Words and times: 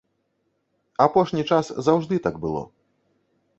Апошні 1.05 1.45
час 1.51 1.71
заўжды 1.89 2.15
так 2.27 2.35
было. 2.49 2.67